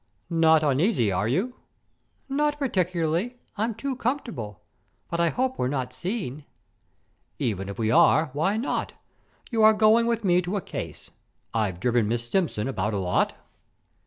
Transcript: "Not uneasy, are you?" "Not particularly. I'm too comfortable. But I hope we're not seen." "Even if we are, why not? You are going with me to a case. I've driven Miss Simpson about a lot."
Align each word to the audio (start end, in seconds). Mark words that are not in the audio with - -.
"Not 0.31 0.63
uneasy, 0.63 1.11
are 1.11 1.27
you?" 1.27 1.57
"Not 2.27 2.57
particularly. 2.57 3.37
I'm 3.55 3.75
too 3.75 3.95
comfortable. 3.95 4.63
But 5.11 5.19
I 5.19 5.29
hope 5.29 5.59
we're 5.59 5.67
not 5.67 5.93
seen." 5.93 6.43
"Even 7.37 7.69
if 7.69 7.77
we 7.77 7.91
are, 7.91 8.31
why 8.33 8.57
not? 8.57 8.93
You 9.51 9.61
are 9.61 9.73
going 9.75 10.07
with 10.07 10.23
me 10.23 10.41
to 10.41 10.57
a 10.57 10.59
case. 10.61 11.11
I've 11.53 11.79
driven 11.79 12.07
Miss 12.07 12.27
Simpson 12.27 12.67
about 12.67 12.95
a 12.95 12.97
lot." 12.97 13.35